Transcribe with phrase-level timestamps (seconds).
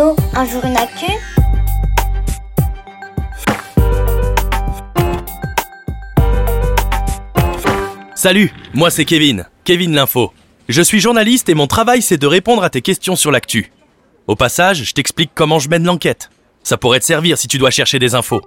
[0.00, 1.06] Un jour une actu
[8.14, 10.32] Salut, moi c'est Kevin, Kevin l'info.
[10.68, 13.72] Je suis journaliste et mon travail c'est de répondre à tes questions sur l'actu.
[14.28, 16.30] Au passage, je t'explique comment je mène l'enquête.
[16.62, 18.42] Ça pourrait te servir si tu dois chercher des infos.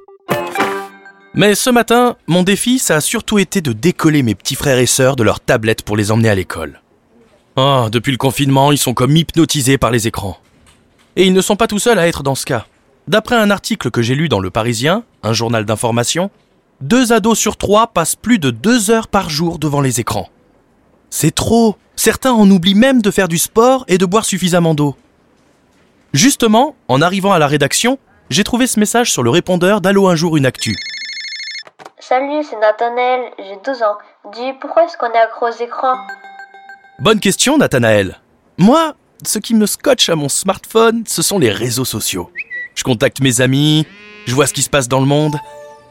[1.33, 4.85] Mais ce matin, mon défi, ça a surtout été de décoller mes petits frères et
[4.85, 6.81] sœurs de leurs tablettes pour les emmener à l'école.
[7.57, 10.37] Oh, depuis le confinement, ils sont comme hypnotisés par les écrans.
[11.15, 12.65] Et ils ne sont pas tout seuls à être dans ce cas.
[13.07, 16.29] D'après un article que j'ai lu dans Le Parisien, un journal d'information,
[16.81, 20.29] deux ados sur trois passent plus de deux heures par jour devant les écrans.
[21.09, 24.95] C'est trop Certains en oublient même de faire du sport et de boire suffisamment d'eau.
[26.13, 27.99] Justement, en arrivant à la rédaction,
[28.31, 30.75] j'ai trouvé ce message sur le répondeur d'Allo un jour une actu.
[31.99, 33.97] Salut, c'est Nathanaël, j'ai 12 ans.
[34.33, 35.95] Dis, pourquoi est-ce qu'on est accro aux écrans?
[36.97, 38.19] Bonne question, Nathanaël.
[38.57, 42.31] Moi, ce qui me scotche à mon smartphone, ce sont les réseaux sociaux.
[42.75, 43.85] Je contacte mes amis,
[44.25, 45.37] je vois ce qui se passe dans le monde.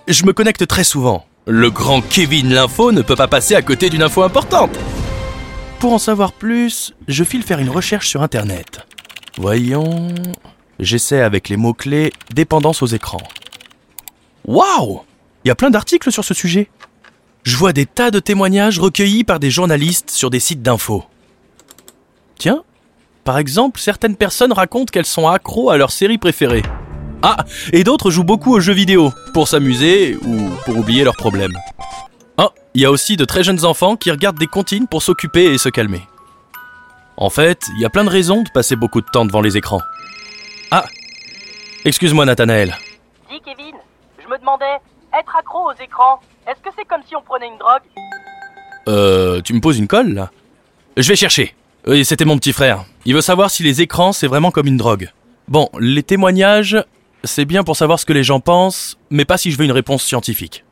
[0.09, 1.25] Je me connecte très souvent.
[1.47, 4.77] Le grand Kevin l'info ne peut pas passer à côté d'une info importante.
[5.78, 8.86] Pour en savoir plus, je file faire une recherche sur Internet.
[9.39, 10.08] Voyons.
[10.78, 13.23] J'essaie avec les mots-clés dépendance aux écrans.
[14.47, 15.03] Waouh
[15.45, 16.69] Il y a plein d'articles sur ce sujet.
[17.45, 21.05] Je vois des tas de témoignages recueillis par des journalistes sur des sites d'infos.
[23.25, 26.63] Par exemple, certaines personnes racontent qu'elles sont accros à leur série préférée.
[27.23, 27.37] Ah,
[27.73, 31.57] et d'autres jouent beaucoup aux jeux vidéo, pour s'amuser ou pour oublier leurs problèmes.
[32.39, 35.45] Oh, il y a aussi de très jeunes enfants qui regardent des comptines pour s'occuper
[35.53, 36.01] et se calmer.
[37.19, 39.59] En fait, il y a plein de raisons de passer beaucoup de temps devant les
[39.59, 39.83] écrans.
[40.71, 40.85] Ah
[41.85, 42.75] Excuse-moi Nathanaël.
[43.31, 43.75] Dis Kevin,
[44.23, 44.79] je me demandais,
[45.19, 47.83] être accro aux écrans, est-ce que c'est comme si on prenait une drogue?
[48.89, 50.31] Euh, tu me poses une colle là
[50.97, 51.55] Je vais chercher.
[51.86, 52.84] Oui, c'était mon petit frère.
[53.06, 55.11] Il veut savoir si les écrans c'est vraiment comme une drogue.
[55.48, 56.77] Bon, les témoignages,
[57.25, 59.73] c'est bien pour savoir ce que les gens pensent, mais pas si je veux une
[59.73, 60.64] réponse scientifique.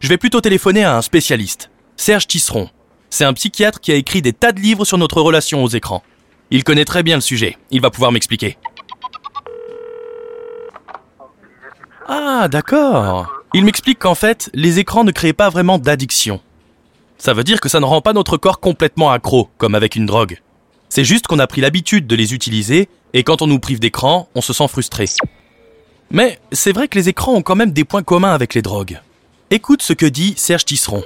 [0.00, 2.68] Je vais plutôt téléphoner à un spécialiste, Serge Tisseron.
[3.10, 6.02] C'est un psychiatre qui a écrit des tas de livres sur notre relation aux écrans.
[6.50, 8.58] Il connaît très bien le sujet, il va pouvoir m'expliquer.
[12.08, 13.32] Ah, d'accord.
[13.54, 16.40] Il m'explique qu'en fait, les écrans ne créent pas vraiment d'addiction.
[17.18, 20.06] Ça veut dire que ça ne rend pas notre corps complètement accro, comme avec une
[20.06, 20.40] drogue.
[20.88, 24.28] C'est juste qu'on a pris l'habitude de les utiliser, et quand on nous prive d'écran,
[24.34, 25.06] on se sent frustré.
[26.10, 29.00] Mais c'est vrai que les écrans ont quand même des points communs avec les drogues.
[29.50, 31.02] Écoute ce que dit Serge Tisseron.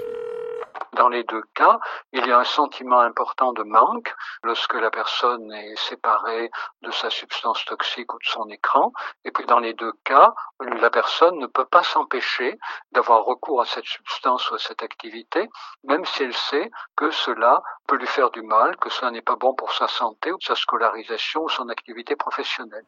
[1.00, 1.80] Dans les deux cas,
[2.12, 6.50] il y a un sentiment important de manque lorsque la personne est séparée
[6.82, 8.92] de sa substance toxique ou de son écran.
[9.24, 12.58] Et puis dans les deux cas, la personne ne peut pas s'empêcher
[12.92, 15.48] d'avoir recours à cette substance ou à cette activité,
[15.84, 19.36] même si elle sait que cela peut lui faire du mal, que cela n'est pas
[19.36, 22.84] bon pour sa santé ou sa scolarisation ou son activité professionnelle.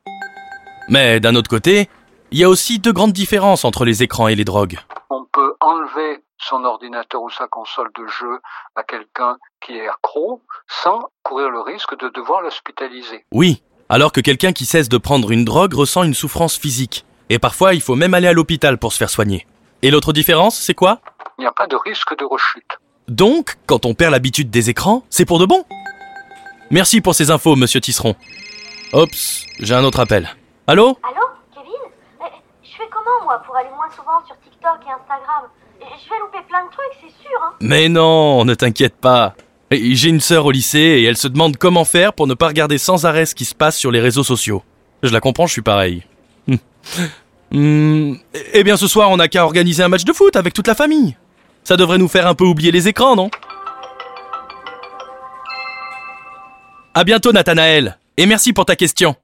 [0.87, 1.89] Mais d'un autre côté,
[2.31, 4.81] il y a aussi deux grandes différences entre les écrans et les drogues.
[5.09, 8.41] On peut enlever son ordinateur ou sa console de jeu
[8.75, 13.25] à quelqu'un qui est accro sans courir le risque de devoir l'hospitaliser.
[13.33, 17.05] Oui, alors que quelqu'un qui cesse de prendre une drogue ressent une souffrance physique.
[17.31, 19.47] Et parfois, il faut même aller à l'hôpital pour se faire soigner.
[19.83, 21.01] Et l'autre différence, c'est quoi?
[21.39, 22.79] Il n'y a pas de risque de rechute.
[23.09, 25.65] Donc, quand on perd l'habitude des écrans, c'est pour de bon?
[26.71, 28.15] Merci pour ces infos, monsieur Tisseron.
[28.93, 30.29] Oups, j'ai un autre appel.
[30.67, 30.99] Allô?
[33.03, 36.71] Comment, moi, pour aller moins souvent sur TikTok et Instagram Je vais louper plein de
[36.71, 39.35] trucs, c'est sûr, hein Mais non, ne t'inquiète pas.
[39.71, 42.79] J'ai une sœur au lycée et elle se demande comment faire pour ne pas regarder
[42.79, 44.63] sans arrêt ce qui se passe sur les réseaux sociaux.
[45.03, 46.05] Je la comprends, je suis pareil.
[47.53, 48.19] Hum,
[48.53, 50.75] Eh bien, ce soir, on n'a qu'à organiser un match de foot avec toute la
[50.75, 51.17] famille.
[51.65, 53.31] Ça devrait nous faire un peu oublier les écrans, non?
[56.95, 57.99] À bientôt, Nathanaël.
[58.17, 59.17] Et merci pour ta question.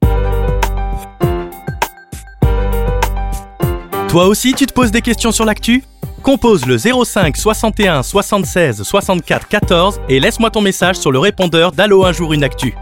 [4.09, 5.83] Toi aussi, tu te poses des questions sur l'actu?
[6.23, 12.03] Compose le 05 61 76 64 14 et laisse-moi ton message sur le répondeur d'Allo
[12.05, 12.75] un jour une actu.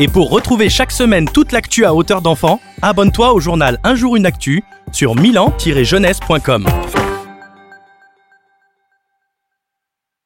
[0.00, 4.16] Et pour retrouver chaque semaine toute l'actu à hauteur d'enfant, abonne-toi au journal Un jour
[4.16, 6.66] une actu sur milan-jeunesse.com.